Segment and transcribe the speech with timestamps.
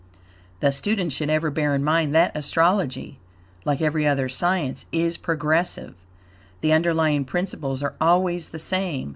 [0.61, 3.19] The student should ever bear in mind that astrology,
[3.65, 5.93] like every other science, is progressive.
[6.61, 9.09] The underlying principles are always the same.